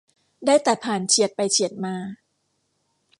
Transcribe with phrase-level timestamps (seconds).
[0.45, 1.95] ได้แต่ผ่านเฉียดไปเฉียดมา